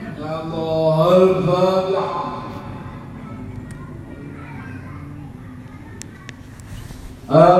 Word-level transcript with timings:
يا 0.00 0.40
الله 0.42 1.16
الفاتحة 1.16 2.24
آه 7.30 7.59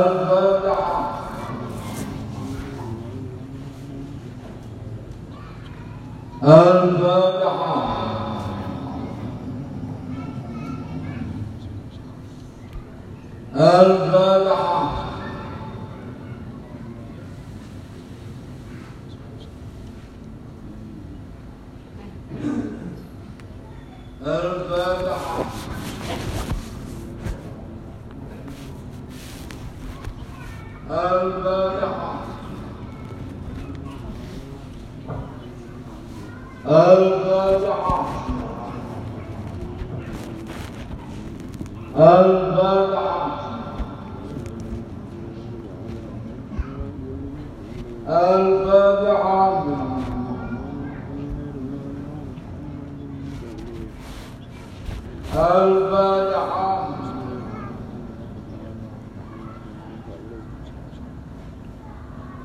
الفاتحة 48.11 49.65
الفاتحة 55.35 56.91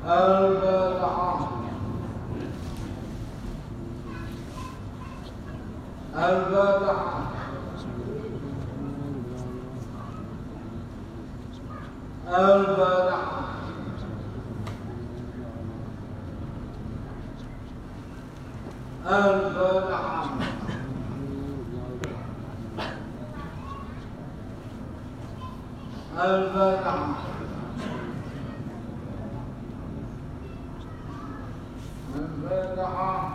الفاتحة 0.06 1.48
الفاتحة 6.16 7.22
الفاتحة 12.28 13.46
الفاتحة 19.06 20.26
الفاتحة 26.16 27.16
الفاتحة 32.16 33.34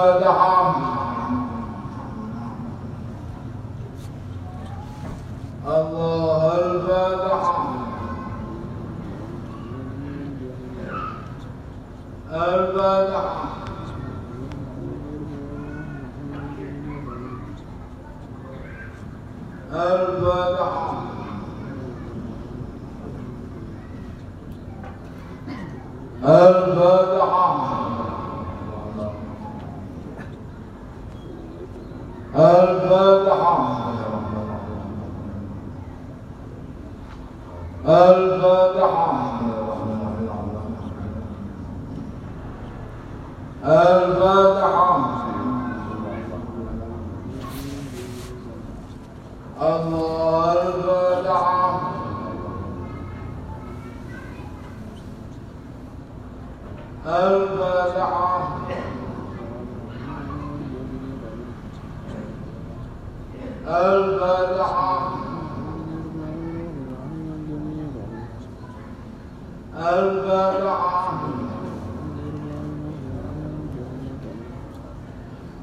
Of 26.23 27.00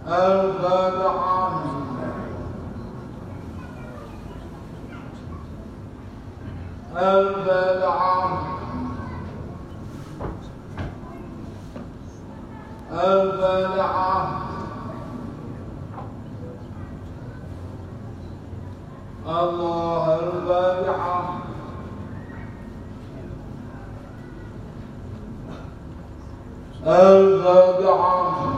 الفاتحة 0.08 1.48
الفاتحة 6.96 8.38
الفاتحة 12.92 14.38
الله 19.28 20.18
الفاتحة 26.86 28.57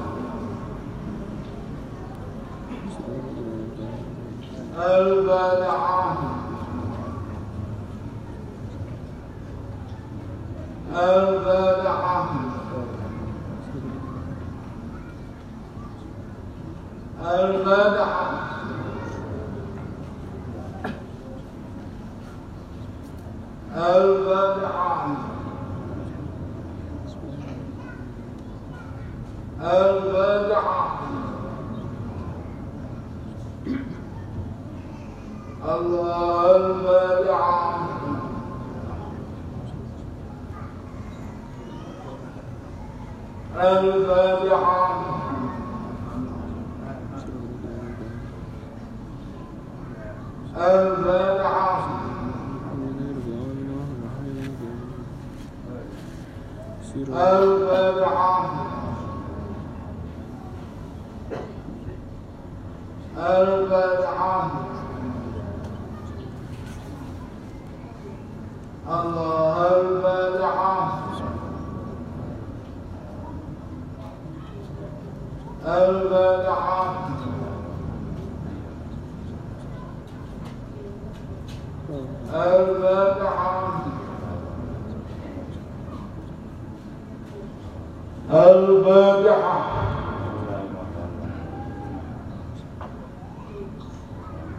البارحه 4.81 6.15
البارحه 10.95 12.25
البارحه 17.25 18.41
البارحه 23.75 25.07
البارحه 29.61 31.20
الله 35.65 36.55
الفاتحة 36.55 37.71
الفاتحة 43.55 45.01
الفاتحة 50.57 52.01
الفاتحة 57.09 58.45
الفاتحة 63.17 64.51
الله 68.87 69.67
الفاتحة 69.81 71.01
الفاتحة 75.65 77.07
الفاتحة 82.33 83.81
الفاتحة 88.31 89.61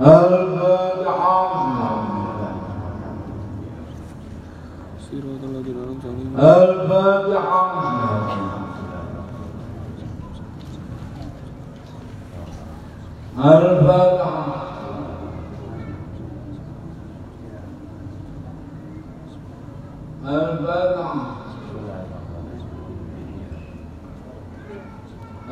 الفاتحة 0.01 1.43
صراط 5.13 5.45
الذين 5.45 5.77
أنعمت 5.77 6.05
عليهم 6.05 6.37
الفاتحة 6.39 7.73
الفاتحة 13.39 14.63
الفاتحة 20.25 21.43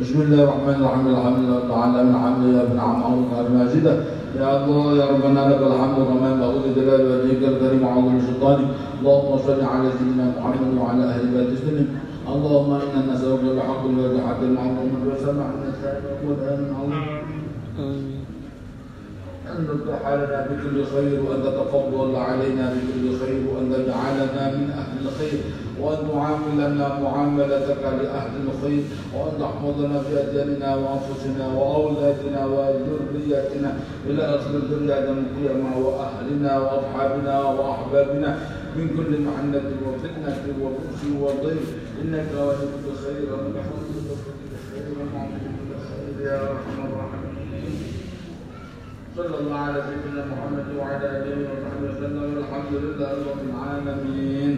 بسم 0.00 0.15
الله 0.26 0.42
الرحمن 0.42 0.74
الرحيم 0.82 1.06
الحمد 1.06 1.38
لله 1.38 1.60
تعالى 1.70 1.98
من 2.04 2.14
حمده 2.22 2.62
ابن 2.62 2.78
عم 2.78 3.02
عمرك 3.06 3.32
الماجدة 3.46 3.94
يا 4.40 4.64
الله 4.64 4.84
يا 4.98 5.04
ربنا 5.12 5.40
لك 5.50 5.60
الحمد 5.70 5.98
كما 6.08 6.26
ينبغي 6.30 6.58
لجلال 6.66 7.00
وجهك 7.10 7.42
الكريم 7.52 7.82
وعظيم 7.86 8.20
سلطانك. 8.26 8.68
اللهم 9.00 9.30
صل 9.46 9.60
على 9.72 9.88
سيدنا 9.98 10.24
محمد 10.38 10.70
وعلى 10.80 11.04
أهل 11.04 11.24
بيت 11.34 11.50
وسلم 11.54 11.86
اللهم 12.32 12.70
إنا 12.74 13.00
نسألك 13.12 13.44
بحق 13.56 13.82
الوجه 13.90 14.18
حق 14.26 14.40
المعظم 14.42 14.90
وسمع 15.06 15.46
السائل 15.70 16.02
والامن 16.26 16.68
عظيم 16.78 17.06
آمين 17.78 18.15
أن 19.56 19.66
تفتح 19.68 20.08
لنا 20.08 20.48
بكل 20.50 20.84
خير 20.84 21.22
وأن 21.22 21.42
تتفضل 21.42 22.16
علينا 22.16 22.74
بكل 22.74 23.18
خير 23.20 23.40
وأن 23.50 23.72
تجعلنا 23.72 24.56
من 24.56 24.70
أهل 24.70 25.06
الخير 25.06 25.40
وأن 25.80 26.08
تعاملنا 26.12 27.00
معاملتك 27.02 27.82
لأهل 27.82 28.30
الخير 28.48 28.82
وأن 29.14 29.32
تحفظنا 29.40 30.02
أجلنا 30.12 30.74
وأنفسنا 30.76 31.46
وأولادنا 31.56 32.46
وذريتنا 32.46 33.76
إلى 34.06 34.22
آخر 34.22 34.50
الدنيا 34.50 34.98
القيامة 34.98 35.78
وأهلنا 35.78 36.58
وأصحابنا 36.58 37.42
وأحبابنا 37.42 38.38
من 38.76 38.88
كل 38.96 39.20
محنة 39.22 39.70
وفتنة 39.86 40.36
وبؤس 40.62 41.00
وضيق 41.20 41.66
إنك 42.02 42.26
ولي 42.38 42.66
كل 42.74 42.92
خير 43.04 43.32
ومحمد 43.32 43.84
كل 43.94 44.56
خير 44.70 44.84
ومعطي 45.00 45.38
كل 45.58 45.72
خير 45.88 46.26
يا 46.26 46.36
الراحمين 46.36 46.85
صلى 49.16 49.36
الله 49.40 49.58
على 49.58 49.80
سيدنا 49.88 50.24
محمد 50.32 50.66
وعلى 50.78 51.06
آله 51.16 51.36
وصحبه 51.48 51.84
وسلم 51.88 52.22
والحمد 52.36 52.72
لله 52.84 53.12
رب 53.30 53.42
العالمين. 53.48 54.52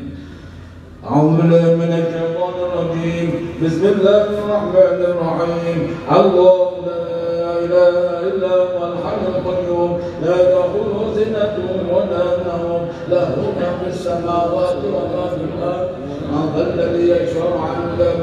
أعوذ 1.11 1.31
بالله 1.37 1.65
من 1.83 1.93
الشيطان 2.03 2.55
الرجيم. 2.67 3.29
بسم 3.63 3.85
الله 3.87 4.25
الرحمن 4.43 5.01
الرحيم. 5.11 5.81
الله 6.19 6.69
لا 6.87 7.51
إله 7.65 7.95
إلا 8.31 8.53
هو 8.71 8.79
الحي 8.93 9.23
القيوم. 9.35 9.91
لا 10.27 10.37
تأخذه 10.53 10.99
سنة 11.19 11.57
ولا 11.95 12.25
نوم. 12.49 12.83
له 13.15 13.31
ما 13.59 13.69
في 13.79 13.87
السماوات 13.95 14.81
وما 14.95 15.25
في 15.35 15.43
الأرض. 15.51 15.91
من 16.33 16.55
الذي 16.67 17.05
يشفع 17.15 17.51
عنده 17.71 18.19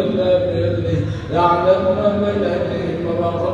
إلا 0.00 0.30
بإذنه. 0.44 0.98
يعلم 1.32 1.82
ما 1.98 2.08
بين 2.22 2.44
أيديهم 2.54 3.00
وما 3.06 3.30
خلفهم 3.30 3.53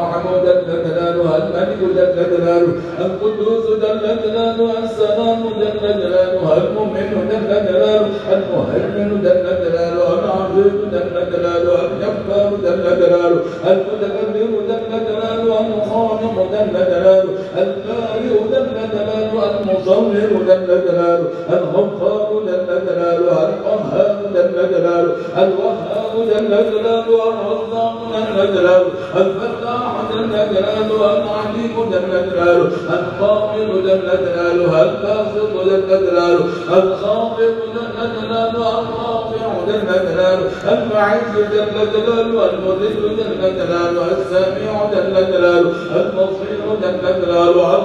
الملك 1.21 1.81
جلاله 2.15 2.73
القدوس 3.05 3.65
جلاله 3.77 4.69
السلام 4.83 5.39
جلاله 5.59 6.57
المؤمن 6.57 7.09
جلاله 7.49 8.05
المهيمن 8.33 9.09
جلاله 9.23 10.13
العزيز 10.19 10.73
جلاله 11.31 11.75
الجبار 11.85 12.49
جلاله 12.63 13.41
المتكبر 13.71 14.99
جلاله 15.07 15.59
الخالق 15.73 16.35
جلاله 16.51 17.23
البارئ 17.57 18.33
جلاله 18.51 19.39
المصور 19.51 20.13
جلاله 20.47 21.23
الغفار 21.49 22.10
جلاله 26.49 27.29
الرزاق 27.29 27.97
جل 28.13 28.53
جلاله 28.55 28.91
الفتاح 29.15 29.91
جل 30.11 30.31
جلاله 30.53 30.99
العليم 31.17 31.75
جل 31.91 32.13
جلاله 32.31 32.67
القابل 32.97 33.69
جل 33.87 34.07
جلاله 34.25 34.81
الباسط 34.83 35.51
جل 35.65 35.87
جلاله 35.89 36.45
الخافض 36.77 37.53
جل 37.75 37.99
جلاله 38.21 38.79
الرافع 38.79 39.47
جل 39.67 39.87
جلاله 39.87 40.47
المعز 40.73 41.33
جل 41.53 41.75
جلاله 41.93 42.45
المذل 42.49 43.03
جل 43.17 43.41
جلاله 43.57 44.05
السميع 44.17 44.73
جلاله 44.93 45.71
الحكم 45.95 46.29
جل 46.81 47.21
جلاله 47.21 47.77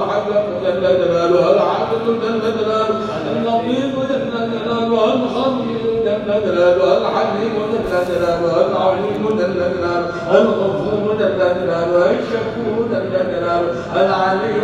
العادل 1.53 2.07
جل 2.23 2.41
جلاله 2.59 2.97
اللطيف 3.33 3.95
جل 4.11 4.51
جلاله 4.53 5.15
الخبير 5.15 5.96
الحليم 6.17 7.57
جل 7.73 7.91
جلاله 8.09 8.55
العليم 8.67 9.25
جلاله 9.39 10.07
الغفور 10.39 11.17
جلاله 11.19 12.11
الشكور 12.11 12.77
جلاله 12.91 13.63
العلي 13.97 14.61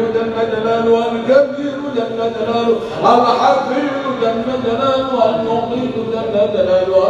جلاله 0.52 0.98
الكبير 1.12 1.78
جلاله 1.94 2.76
الحفيظ 3.04 3.92
جلاله 4.66 5.18
المقيت 5.30 5.96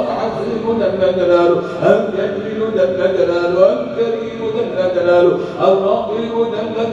العزيز 0.02 0.64
جل 0.80 1.16
جلاله 1.16 1.62
الجليل 1.86 2.60
جل 2.76 3.00
جلاله 3.18 3.72
الكريم 3.72 4.40
جلاله 4.94 5.38
الرقيب 5.68 6.34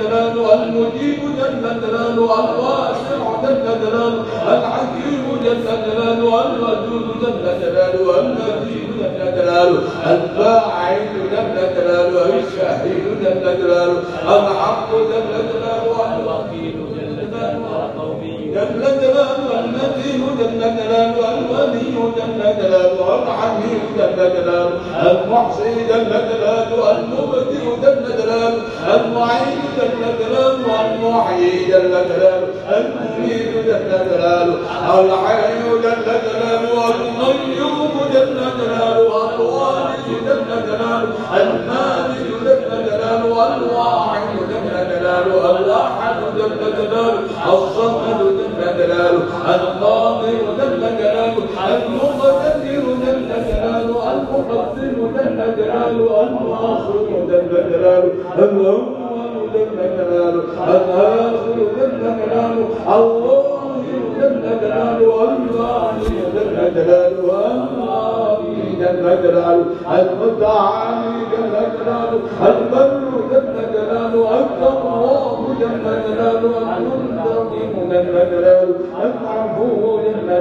جلاله 0.01 0.53
المجيب 0.53 1.21
جلاله 1.37 2.31
الواسع 2.39 3.19
جلاله 3.65 4.23
الحكيم 4.53 5.28
جل 5.43 5.63
جلاله 5.85 6.45
الودود 6.45 7.07
جل 7.21 7.45
جلاله 7.61 8.19
المجيد 8.19 8.89
جل 8.99 9.19
جلاله 9.37 9.79
الفاعل 10.13 10.99
جل 11.33 11.55
جلاله 11.75 12.25
الشهيد 12.39 13.05
جل 13.23 13.43
جلاله 13.61 13.99
الحق 14.35 14.89
جل 15.11 15.31
جلاله 15.51 15.97
الوكيل 16.15 16.75
جل 16.95 17.09
جلاله 17.31 17.71
القوي 17.85 18.37
جل 18.55 18.81
جلاله 19.01 19.47
المتين 19.59 20.21
جل 20.39 20.59
جلاله 20.59 21.25
الولي 21.33 21.95
جل 22.17 22.41
جلاله 22.61 23.07
الحميد 23.23 23.81
جل 23.97 24.17
جلاله 24.35 24.71
المحصي 25.11 25.73
جل 25.89 26.09
جلاله 26.29 26.91
المبدئ 26.91 27.63
جل 27.83 28.05
جلاله 28.17 28.61
المعين 28.95 29.59
جل 29.77 30.01
جلاله 30.19 30.71
المحيي 30.85 31.65
جل 31.65 31.91
جلاله 32.09 32.48
المميت 32.77 33.51
جل 33.65 33.89
جلاله 34.09 34.99
الحي 34.99 35.59
جل 35.83 36.05
جلاله 36.05 36.87
القيوم 36.89 37.93
جل 38.13 38.37
جلاله 38.59 39.35
الوالد 39.35 40.07
جل 40.27 40.49
جلاله 40.67 41.13
المالك 41.41 41.98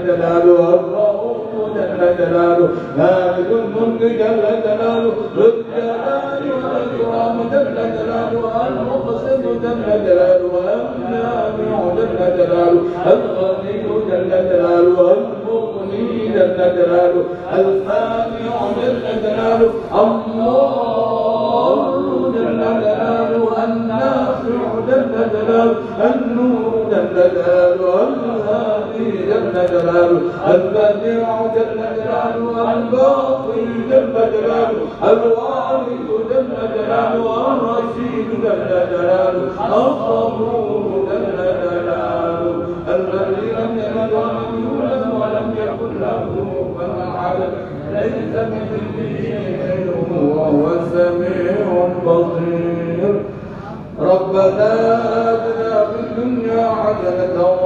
جلاله 0.09 0.59
الرؤوف 0.75 1.51
جل 1.77 2.01
جلاله. 2.19 2.69
مالك 2.99 3.51
الملك 3.61 4.03
جل 4.03 4.43
جلاله 4.65 5.13
ذو 5.37 5.45
الجلال 5.53 6.43
والإكرام 6.63 7.37
جل 7.53 7.77
جلاله 7.97 8.43
المقسم 8.69 9.43
جل 9.63 9.87
جلاله 10.07 10.53
النافع 10.75 11.79
جل 11.99 12.19
جلاله 12.39 12.81
الغني 13.13 13.75
جل 14.09 14.31
جلاله 14.51 15.17
المغني 15.17 16.29
جل 16.35 16.59
جلاله 16.77 17.25
المانع 17.59 18.57
جل 18.83 19.05
جلاله 19.25 19.71
البديع 30.55 31.47
جل 31.55 31.81
جلاله 31.97 32.73
الباقي 32.75 33.65
جل 33.91 34.13
جلاله 34.33 34.89
الوارث 35.13 36.09
جل 36.31 36.49
جلاله 36.75 37.53
الرشيد 37.53 38.29
جل 38.43 38.71
جلاله 38.93 39.51
الصبور 39.77 41.09
جل 41.11 41.37
جلاله 41.63 42.67
الذي 42.89 43.47
لم 43.59 43.79
يلد 43.79 44.13
ولم 44.13 44.51
يولد 44.65 45.07
ولم 45.21 45.55
يكن 45.63 46.01
له 46.01 46.21
كفوا 46.79 47.03
احد 47.19 47.39
ليس 47.93 48.35
مثله 48.35 48.97
شيء 49.23 49.95
وهو 50.37 50.67
السميع 50.67 51.87
البصير 51.87 53.23
ربنا 54.01 54.73
آتنا 55.35 55.85
في 55.85 56.01
الدنيا 56.01 56.39
الآخرة 56.89 57.58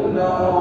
حسنة 0.00 0.59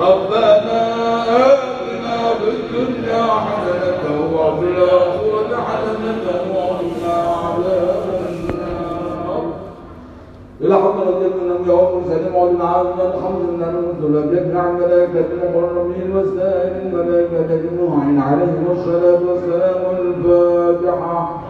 ربنا 0.00 0.80
آتنا 1.22 2.16
في 2.40 2.48
الدنيا 2.50 3.22
حسنة 3.46 4.04
وفي 4.36 4.64
الآخرة 4.64 5.56
حسنة 5.68 6.26
وقنا 6.54 7.14
عذاب 7.42 8.04
النار 8.30 9.42
إلى 10.60 10.74
حضرة 10.74 11.20
النبي 11.26 11.70
والمرسلين 11.70 12.34
وعلى 12.34 12.50
العالمين 12.50 13.00
الحمد 13.00 13.40
لله 13.48 13.70
نزل 13.70 14.30
جميع 14.34 14.66
الملائكة 14.70 15.24
المقربين 15.32 16.10
الملائكة 16.82 17.54
عليهم 18.18 18.66
الصلاة 18.70 19.20
والسلام 19.28 19.80
الفاتحة 20.00 21.42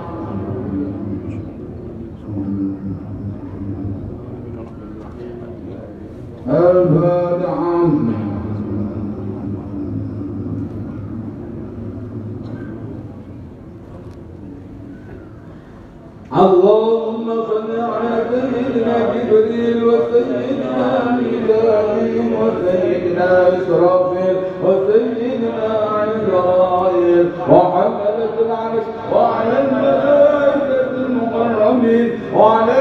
الفاتحة 6.48 7.25
اللهم 16.44 17.26
صل 17.48 17.70
على 17.80 18.14
سيدنا 18.30 18.96
جبريل 19.14 19.84
وسيدنا 19.84 21.18
ميكائيل 21.20 22.32
وسيدنا 22.40 23.48
إسرافيل 23.48 24.36
وسيدنا 24.64 25.64
عزرائيل 25.96 27.26
وحملة 27.50 28.34
العرش 28.46 28.86
وعلى 29.14 29.56
الملائكة 29.64 30.90
المقربين 31.06 32.20
وعلى 32.36 32.75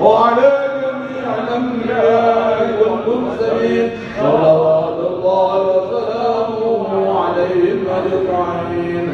وعلى 0.00 0.48
جميع 0.82 1.26
الأنبياء 1.34 2.58
والمرسلين 2.80 3.90
صلوات 4.20 4.98
الله 5.10 5.52
وسلامه 5.76 7.20
عليهم 7.20 7.78
أجمعين. 7.98 9.06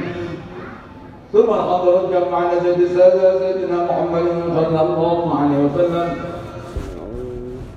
ثم 1.33 1.51
حضرت 1.53 2.05
جمع 2.13 2.41
سيد 2.63 2.81
السادة 2.81 3.39
سيدنا 3.39 3.79
محمد 3.85 4.27
صلى 4.57 4.81
الله 4.81 5.39
عليه 5.39 5.59
وسلم. 5.67 6.09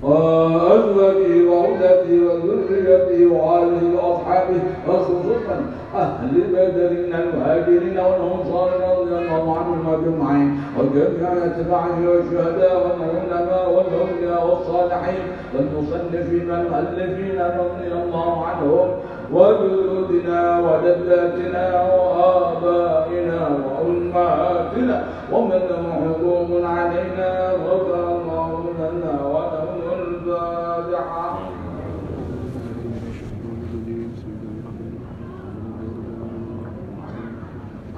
وأزواجه 0.03 1.33
وأولاده 1.49 2.11
وذريته 2.25 3.19
وآله 3.35 3.83
وأصحابه 3.95 4.61
وخصوصا 4.87 5.57
أهل 5.95 6.41
بدر 6.53 6.89
من 6.89 7.13
المهاجرين 7.13 7.97
والأنصار 7.99 8.69
رضي 8.97 9.15
الله 9.15 9.57
عنهم 9.57 9.93
أجمعين. 9.93 10.61
وجميع 10.79 11.45
أتباعه 11.45 12.09
والشهداء 12.09 12.75
والعلماء 12.83 13.65
والأولياء 13.75 14.47
والصالحين 14.47 15.23
والمصنفين 15.53 16.51
والمؤلفين 16.51 17.39
رضي 17.41 17.91
الله 18.03 18.45
عنهم 18.45 18.89
وجدودنا 19.31 20.59
وجداتنا 20.59 21.83
وآبائنا 21.83 23.49
وأمهاتنا 23.65 25.03
ومن 25.31 25.61
لهم 25.69 26.65
علينا 26.65 27.51
غفر 27.51 28.07
الله 28.17 28.63
لنا 28.79 29.25
ولهم 29.25 29.99
الفاتحة 29.99 31.39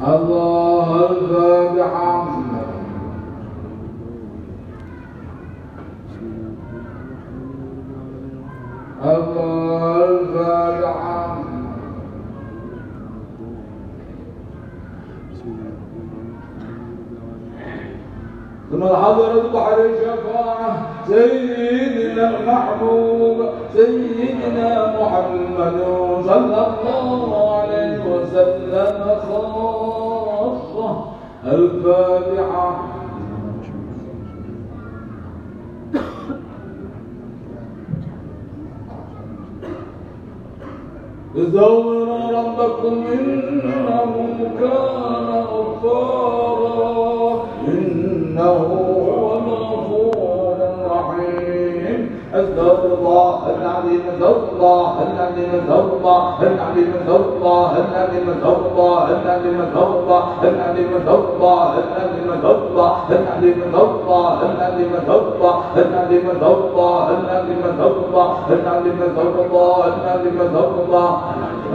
الله 0.01 1.09
الفاتحة 1.09 2.27
الله 9.03 10.05
الفاتحة 10.09 11.35
ثم 18.71 18.83
حضرت 18.83 19.45
بحر 19.53 19.85
الشفاعة 19.85 20.87
سيدنا 21.07 22.29
المحبوب 22.29 23.45
سيدنا 23.73 24.99
محمد 24.99 25.79
صلى 26.25 26.67
الله 26.67 27.55
عليه 27.55 27.99
وسلم. 27.99 28.65
خاصة 28.75 29.84
الفاتحة. 31.45 32.75
استغفروا 41.37 42.31
ربكم 42.31 43.03
إنه 43.13 44.13
كان 44.59 45.43
غفارا. 45.43 46.35
إنه 47.67 48.41
هو 48.43 49.37
الغفور 49.37 50.57
الرحيم. 50.59 52.09
العظيم 53.55 54.01
استغفر 54.13 54.47
الله 54.55 54.93
العظيم 55.07 55.49
استغفر 55.59 55.95
الله 55.97 56.21
العظيم 56.41 56.89
استغفر 56.99 57.37
الله 57.37 57.71
العظيم 57.83 58.25
استغفر 58.35 58.69
الله 58.69 59.03
العظيم 59.23 59.57
استغفر 59.67 59.99
الله 60.05 60.23
العظيم 60.43 60.89
استغفر 60.95 62.67
الله 62.71 62.93
العظيم 63.11 63.57
استغفر 63.65 64.01
الله 64.05 64.37
العظيم 64.55 64.91
استغفر 64.95 65.35
الله 65.35 65.57
العظيم 65.85 66.25
استغفر 66.31 66.67
الله 66.71 67.07
العظيم 67.25 67.59
استغفر 67.69 68.05
الله 68.05 68.31
العظيم 68.55 68.91
استغفر 68.91 69.45
الله 69.45 69.45
العظيم 69.45 69.45
استغفر 69.45 69.45
الله 69.45 69.81
العظيم 70.05 70.37
استغفر 70.45 70.79
الله 70.85 71.11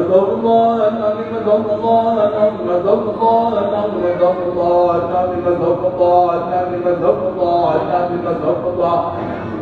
استغفر 0.00 0.32
الله 0.35 0.88
العظيم 0.88 1.30
استغفر 1.37 1.74
الله 1.74 2.12
العظيم 2.12 2.70
استغفر 2.70 3.12
الله 3.20 3.50
العظيم 3.61 4.06
استغفر 4.12 4.46
الله 4.52 4.96
العظيم 4.96 5.44
استغفر 5.46 5.88
الله 5.94 6.32
العظيم 6.35 6.82
استغفر 6.87 7.28
الله 7.28 7.74
العظيم 7.82 8.22
استغفر 8.32 8.68
الله 8.74 9.12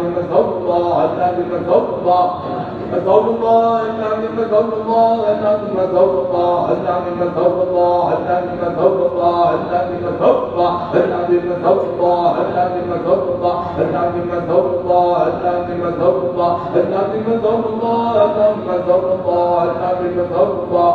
استغفر 0.00 0.56
الله 0.56 1.04
استغفر 1.50 1.94
الله 2.00 2.30
استغفر 2.90 3.30
الله 3.30 3.80
العظيم 3.90 4.34
استغفر 4.40 4.76
الله 4.82 5.14
العظيم 5.32 5.76
استغفر 5.80 6.20
الله 6.30 6.66
العظيم 6.72 7.18
استغفر 7.22 7.62
الله 7.62 8.06
العظيم 8.18 8.60
استغفر 8.68 9.06
الله 9.06 9.48
العظيم 9.70 10.02
استغفر 10.10 10.46
الله 10.52 10.70
العظيم 10.94 11.52
استغفر 11.52 11.88
الله 11.94 12.34
العظيم 12.50 12.92
استغفر 12.92 13.30
الله 13.34 13.56
العظيم 13.80 14.30
استغفر 14.38 14.74
الله 14.80 15.16
العظيم 15.42 15.80
استغفر 15.88 16.30
الله 16.30 16.56
العظيم 16.76 17.26
استغفر 17.32 17.68
الله 17.74 18.14
العظيم 18.16 18.79
الفوضى 18.88 19.62
الحمد 19.70 20.06
الفوضى 20.06 20.94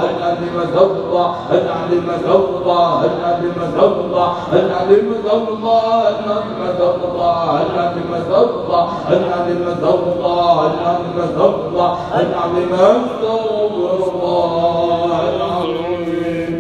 استغفر 0.53 0.99
الله 1.03 1.35
العظيم 1.53 2.09
استغفر 2.09 2.62
الله 2.63 3.05
العظيم 3.05 3.53
الله؟ 3.77 4.29
العظيم 4.53 5.07
الله؟ 5.27 6.09
العظيم 6.09 6.59
الله؟ 7.03 7.61
العظيم 7.61 8.09
الله؟ 8.23 8.85
العظيم 9.11 9.63
الله؟ 9.83 10.67
العظيم 10.69 11.17
الله؟ 11.23 11.91
العظيم 12.21 12.73
الله؟ 14.03 15.19
العظيم 15.35 16.53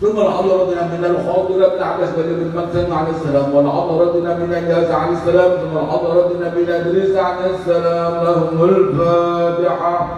ثم 0.00 0.18
الحضرتنا 0.20 0.82
من 0.82 1.04
الحاضرة 1.04 1.68
بن 1.76 1.82
عباس 1.82 2.08
بن 2.16 2.22
المكتم 2.22 2.94
عليه 2.94 3.10
السلام 3.10 3.54
والحضرتنا 3.54 4.34
من 4.34 4.52
إياس 4.52 4.90
عليه 4.90 5.16
السلام 5.16 5.50
ثم 5.50 5.78
الحضرتنا 5.78 6.54
من 6.54 6.70
إدريس 6.70 7.16
عليه 7.16 7.50
السلام 7.54 8.24
لهم 8.24 8.64
الفاتحة. 8.64 10.08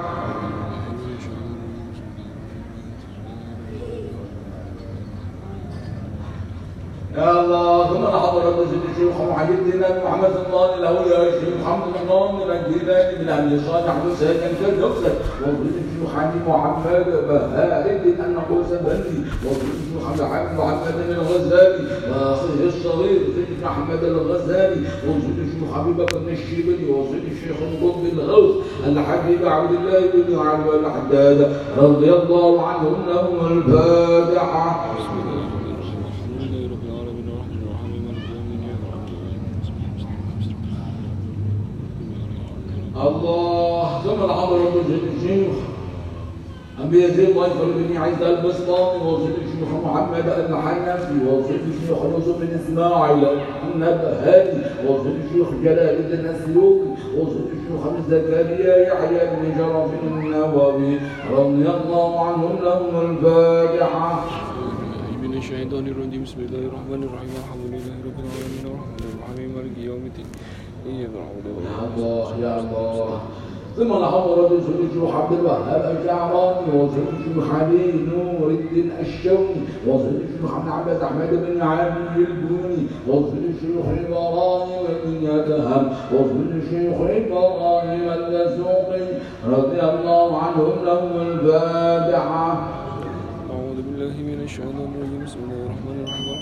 يا 7.16 7.40
الله 7.40 7.86
ثم 7.88 8.06
حضرة 8.06 8.56
سيد 8.70 8.80
الشيخ 8.90 9.20
محمد 9.20 9.50
الدين 9.50 9.82
محمد 10.04 10.30
الله 10.46 10.76
له 10.76 11.00
يا 11.14 11.30
شيخ 11.30 11.54
محمد 11.64 11.92
الله 12.02 12.30
الجيلاني 12.52 13.18
من 13.22 13.28
أهل 13.28 13.60
صالح 13.66 13.94
حسين 14.04 14.36
كالجوسر 14.60 15.12
وفضل 15.42 15.66
الشيخ 15.84 16.16
علي 16.16 16.38
محمد 16.48 17.06
بهاء 17.28 17.90
الدين 17.96 18.24
النقوس 18.24 18.66
بني 18.66 19.18
وفضل 19.44 19.68
الشيخ 19.76 20.02
محمد 20.24 20.58
محمد 20.58 20.94
الغزالي 21.10 21.84
واخيه 22.10 22.66
الصغير 22.66 23.18
سيد 23.34 23.50
محمد 23.64 24.04
الغزالي 24.04 24.80
وفضل 25.08 25.38
الشيخ 25.46 25.74
حبيب 25.74 25.96
بن 25.96 26.28
الشيبلي 26.32 26.90
وفضل 26.90 27.22
الشيخ 27.32 27.56
القطب 27.62 28.04
الغوث 28.12 28.54
الحبيب 28.86 29.46
عبد 29.48 29.70
الله 29.74 30.00
بن 30.14 30.38
علي 30.38 30.80
الحداد 30.80 31.56
رضي 31.78 32.12
الله 32.12 32.66
عنهم 32.66 32.96
لهم 33.08 33.52
الفاتحة 33.58 34.86
بسم 34.98 35.14
الله 35.22 35.36
الرحمن 35.36 35.70
الرحيم 35.72 35.96
الحمد 36.36 36.52
لله 36.54 36.66
رب 36.72 36.84
العالمين 36.86 37.26
الرحمن 37.28 37.62
الرحيم 37.62 38.02
مالك 38.04 38.24
يوم 38.30 38.42
الدين 38.42 38.60
إياك 38.64 38.80
الله. 42.96 44.02
ثم 44.04 44.24
الحضرة 44.24 44.72
سيد 44.86 45.04
الشيخ 45.16 45.54
أبي 46.82 47.04
يزيد 47.04 47.38
ضيف 47.38 47.56
بن 47.62 47.96
عيسى 47.96 48.30
البسطامي 48.30 49.04
وصيد 49.04 49.36
الشيخ 49.44 49.68
محمد 49.84 50.28
الحنفي 50.28 51.26
وصيد 51.28 51.60
الشيخ 51.72 51.98
يوسف 52.04 52.38
بن 52.40 52.48
إسماعيل 52.54 53.40
النبهاني 53.74 54.62
وصيد 54.88 55.16
الشيخ 55.24 55.48
جلال 55.64 55.96
الدين 56.00 56.26
السيوطي 56.26 56.90
وصيد 57.18 57.46
الشيخ 57.56 57.82
زكريا 58.08 58.76
يحيى 58.76 59.22
بن 59.32 59.58
جرف 59.58 59.90
النووي 60.02 60.96
رضي 61.30 61.66
الله 61.78 62.10
عنهم 62.26 62.54
لهم 62.62 62.92
الفاتحة. 63.10 64.24
من 65.22 65.34
الشيطان 65.34 65.86
الرجيم. 65.86 66.22
بسم 66.22 66.40
الله 66.40 66.62
الرحمن 66.68 67.02
الرحيم. 67.02 67.32
الحمد 67.42 67.64
لله 67.74 67.96
رب 68.06 68.18
العالمين 68.24 68.64
الرحمن 68.66 69.00
الرحيم 69.14 69.48
مالك 69.56 69.76
يوم 69.78 70.02
الدين. 70.06 70.28
الله 70.86 71.26
ثم 73.76 73.88
لهم 73.88 74.40
رجل 74.40 74.60
زوج 74.60 75.14
عبد 75.14 75.38
الوهاب 75.38 75.96
الجعراني 75.96 76.66
وزوج 76.74 77.36
محامي 77.36 77.92
نور 77.92 78.50
الدين 78.50 78.90
الشوي 79.00 79.56
وزوج 79.86 80.22
محمد 80.44 80.72
عباس 80.72 81.02
احمد 81.02 81.30
بن 81.30 81.62
علي 81.62 81.92
البوني 82.16 82.86
وزوج 83.08 83.44
شيوخ 83.60 83.86
البراني 83.86 84.72
وابن 84.84 85.12
يدهم 85.22 85.90
وزوج 86.12 86.62
شيوخ 86.70 87.00
البراني 87.00 88.08
والدسوقي 88.08 89.06
رضي 89.48 89.80
الله 89.80 90.38
عنهم 90.38 90.72
لهم 90.84 91.20
الفاتحه. 91.20 92.48
أعوذ 93.50 93.76
بالله 93.86 94.14
من 94.28 94.38
الشيطان 94.44 94.88
الرجيم 94.94 95.24
بسم 95.24 95.38
الله 95.44 95.60
الرحمن 95.66 95.96
الرحيم 96.04 96.35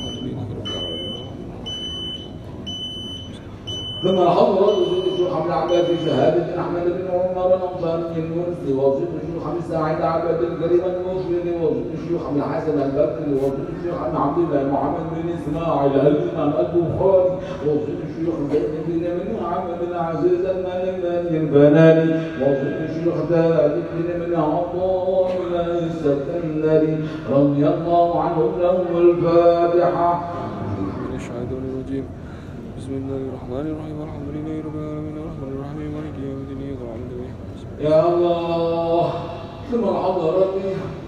كما 4.04 4.30
حضرت 4.30 4.78
الشيخ 5.12 5.36
عبد 5.36 5.50
عباد 5.50 5.84
في 5.84 6.04
شهادة 6.06 6.60
أحمد 6.60 6.84
بن 6.84 7.06
عمر 7.12 7.46
الأنصاري 7.46 8.02
المنسي 8.16 8.72
ووصية 8.72 9.04
الشيخ 9.22 9.46
عبد 9.48 9.56
السعيد 9.56 10.02
عباد 10.02 10.42
الكريم 10.42 10.80
المصري 10.84 11.50
ووصية 11.60 11.94
الشيخ 11.94 12.26
عبد 12.28 12.36
الحسن 12.36 12.82
البكري 12.82 13.34
ووصية 13.34 13.68
الشيخ 13.78 14.02
عبد 14.02 14.16
عبد 14.16 14.38
الله 14.38 14.72
محمد 14.72 15.04
بن 15.14 15.28
إسماعيل 15.28 15.92
الإمام 15.92 16.48
البخاري 16.48 17.30
ووصية 17.66 18.00
الشيخ 18.08 18.34
زيد 18.52 18.64
بن 18.88 19.34
محمد 19.40 19.78
بن 19.86 19.96
عزيز 19.96 20.40
بن 20.40 21.36
البناني 21.36 22.12
ووصية 22.40 22.86
الشيخ 22.88 23.14
زاد 23.30 23.82
بن 23.94 24.20
من 24.20 24.34
عطاء 24.36 25.30
السكندري 25.84 26.98
رضي 27.30 27.66
الله 27.68 28.20
عنهم 28.20 28.52
لهم 28.60 28.86
الفاتحة. 28.96 30.24
بسم 32.84 32.96
الله 32.96 33.22
الرحمن 33.28 33.66
الرحيم 33.72 33.98
الحمد 34.06 34.28
لله 34.34 34.56
رب 34.66 34.76
العالمين 34.76 35.16
الرحمن 35.16 35.50
الرحيم 35.56 35.88
مالك 35.96 36.16
يوم 36.24 36.38
الدين 36.44 36.76
يا 37.80 38.00
الله 38.08 39.06
ثم 39.70 39.84
الحضرة 39.94 40.54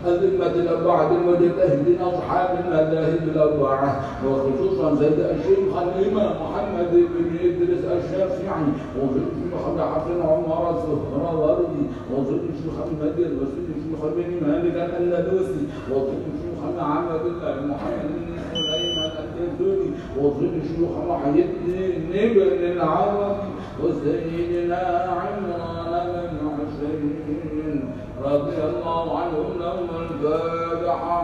الأئمة 0.07 0.55
الأربعة 0.63 1.11
المجتهدين 1.19 1.99
أصحاب 2.01 2.49
المذاهب 2.65 3.23
الأربعة 3.33 3.89
وخصوصا 4.27 4.97
سيد 5.01 5.21
الشيخ 5.21 5.73
الإمام 5.83 6.33
محمد 6.43 6.91
بن 7.13 7.29
إدريس 7.49 7.85
الشافعي 7.85 8.69
وسيد 8.99 9.27
الشيخ 9.33 9.53
عبد 9.67 9.79
الحسن 9.81 10.19
عمر 10.31 10.63
السهروردي 10.77 11.85
وسيد 12.13 12.43
الشيخ 12.53 12.77
المدير 12.91 13.31
وسيد 13.41 13.67
الشيخ 13.77 14.01
بن 14.17 14.47
مالك 14.47 14.77
الأندلسي 15.01 15.63
وسيد 15.91 16.23
الشيخ 16.33 16.57
محمد 16.59 16.77
محمد 16.77 17.21
بن 17.25 17.35
سليمان 17.41 18.36
الشيخ 20.33 20.93
محي 21.09 21.39
الدين 21.49 22.35
بن 22.35 22.63
العربي 22.73 23.49
وسيدنا 23.83 24.83
عمران 25.19 26.13
بن 26.31 26.41
حسين. 26.57 27.81
رضي 28.25 28.59
الله 28.71 29.05
عنهم 29.19 29.49
لهم 29.61 29.89
الفاتحة 30.03 31.19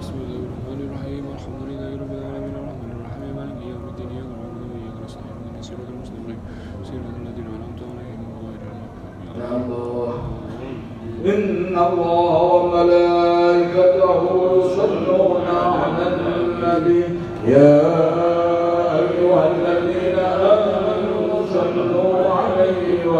بسم 0.00 0.14
الله 0.22 0.40
الرحمن 0.46 0.78
الرحيم. 0.86 1.24
الحمد 1.34 1.62
لله 1.68 1.90
رب 2.02 2.12
العالمين. 2.18 2.54
الرحمن 2.62 2.90
الرحيم. 2.96 3.30
مالك 3.38 3.58
يوم 3.72 3.84
الدين. 3.90 4.08
إياك 4.14 4.30
نعبد 4.40 4.62
وإياك 4.70 4.96
نستعين. 5.04 5.34
إهدنا 5.38 5.60
الصراط 5.64 5.88
المستقيم. 5.94 6.40
صراط 6.88 7.16
الذين 7.22 7.46
أنعمت 7.56 7.80
عليهم 7.90 8.20
غير 8.44 8.62
المغضوب 8.70 9.16
يا 9.38 9.46
عليهم 9.56 9.70
الله 9.82 10.14
إن 11.32 11.74
الله 11.88 12.34
وملائكته 12.54 14.22
يصلون 14.58 15.46
على 15.74 16.04
النبي. 16.14 17.02
يا 17.46 18.17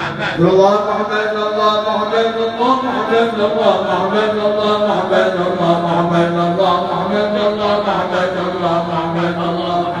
الله 0.21 0.73
محمد 0.87 1.33
الله 1.33 1.73
محمد 1.81 2.35
الله 2.45 2.75
محمد 2.85 3.33
الله 3.41 3.73
محمد 3.89 4.33
الله 4.45 4.77
محمد 4.85 5.33
الله 5.47 5.73
محمد 5.81 6.13
الله 6.13 6.13
محمد 6.13 6.37
الله 6.37 6.75
محمد 6.89 7.35
الله 7.47 7.73
محمد 7.87 8.35
الله 8.45 8.77
محمد 8.89 9.37
الله 9.49 10.00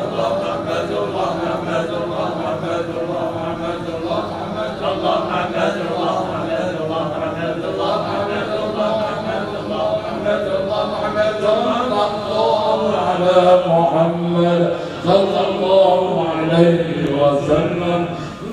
على 13.11 13.41
محمد 13.67 14.61
صلى 15.05 15.41
الله 15.49 16.25
عليه 16.31 16.89
وسلم. 17.21 18.01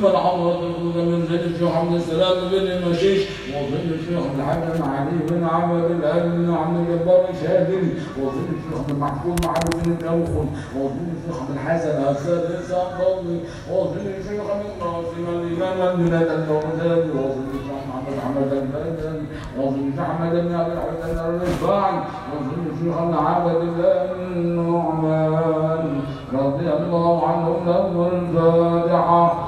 فالعمر 0.03 0.53
تقول 0.53 1.07
من 1.07 1.27
زيد 1.31 1.57
في 1.57 1.69
حمد 1.69 1.95
السلام 1.95 2.49
بن 2.51 2.57
المشيش 2.57 3.23
وظل 3.55 3.95
الشيخ 3.95 4.23
الحكم 4.39 4.83
علي 4.83 5.19
بن 5.31 5.45
عمرو 5.45 5.89
بن 5.89 5.99
بن 5.99 6.55
عبد 6.55 6.77
الجبار 6.89 7.25
الشاذلي 7.35 7.93
وظل 8.23 8.47
الشيخ 8.57 8.89
المحفوظ 8.91 9.37
معروف 9.45 9.85
بن 9.85 9.93
الدوخل 9.93 10.47
وظل 10.77 11.09
الشيخ 11.17 11.43
الحسن 11.55 12.03
السادس 12.11 12.71
الضوي 12.71 13.41
وظل 13.73 14.07
الشيخ 14.19 14.43
من 14.43 14.71
قاسم 14.81 15.25
الإمام 15.29 15.95
الميلاد 15.95 16.29
الدوزاوي 16.29 17.11
وظل 17.11 17.45
الشيخ 17.55 17.79
محمد 17.89 18.19
حمد 18.25 18.53
البدري 18.53 19.23
وظل 19.59 19.93
احمد 20.01 20.33
بن 20.33 20.55
ابي 20.55 20.73
الحسن 20.73 21.19
الرفاعي 21.19 21.99
وظل 22.33 22.63
الشيخ 22.73 22.99
العبد 23.03 23.61
بن 23.61 24.47
نعمان 24.57 26.01
رضي 26.33 26.73
الله 26.73 27.27
عنهم 27.29 27.67
له 27.67 28.11
الفاتحه 28.13 29.48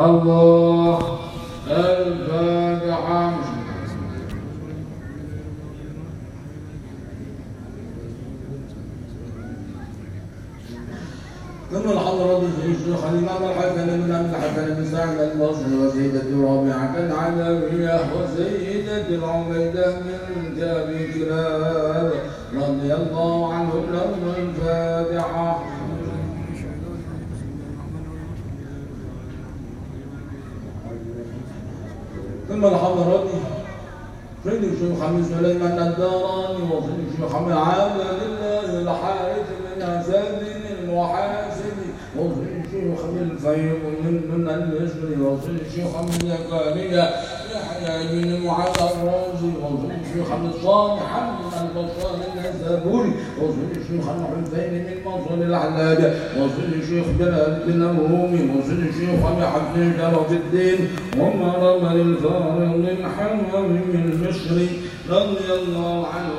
الله 0.00 0.98
الفاتحة 1.70 3.32
ثم 11.72 11.90
الحضرة 11.90 12.42
الشيخ 12.70 13.04
الإمام 13.04 13.42
الحسن 13.50 13.86
بن 13.86 14.14
عبد 14.14 14.34
الحسن 14.34 14.74
بن 14.74 14.84
سعد 14.92 15.18
البصري 15.18 15.74
وسيدة 15.86 16.46
رابعة 16.48 16.94
العلوية 16.98 18.00
وسيدة 18.16 19.08
العبيدة 19.08 19.94
بنت 19.98 20.62
أبي 20.62 21.12
كلاب 21.12 22.12
رضي 22.54 22.94
الله 22.94 23.54
لهم 23.92 24.34
الفاتحة 24.38 25.57
ثم 32.58 32.66
الحضرات 32.66 33.24
سيد 34.44 34.64
الشيخ 34.64 35.02
حمد 35.02 35.24
سليمان 35.24 35.78
الداراني 35.78 36.62
وسيد 36.62 36.98
الشيخ 37.12 37.36
حمد 37.36 37.52
عبد 37.52 38.00
الله 38.26 38.80
الحارث 38.82 39.46
بن 39.76 39.82
اسد 39.82 40.42
المحاسب 40.82 41.76
وسيد 42.16 42.64
الشيخ 42.64 43.06
بالفيض 43.06 43.78
من 44.02 44.14
من 44.34 44.48
المصري 44.48 45.22
وسيد 45.22 45.60
الشيخ 45.66 45.96
حمد 45.96 46.10
زكريا 46.12 47.10
العلم 47.88 48.50
على 48.50 48.70
الراجي 48.70 49.50
وظن 49.62 49.90
الشيخ 50.00 50.32
النظام 50.32 50.96
محمد 50.96 51.52
البطال 51.62 52.20
الزابوري 52.48 53.12
وظن 53.40 53.68
الشيخ 53.76 54.04
الحسين 54.08 54.72
من 54.74 54.96
منصور 55.04 55.46
العلاب 55.46 56.14
وظن 56.38 56.72
الشيخ 56.80 57.04
جلال 57.18 57.50
الدين 57.62 57.82
الرومي 57.82 58.42
وظن 58.42 58.88
الشيخ 58.88 59.26
ابي 59.26 59.46
حسن 59.46 59.92
شرف 59.98 60.32
الدين 60.32 60.88
ومرم 61.18 61.86
الفارغ 61.86 62.76
من 62.76 62.96
حمام 63.16 63.80
المصري 63.94 64.68
رضي 65.10 65.52
الله 65.62 66.06
عنه 66.06 66.30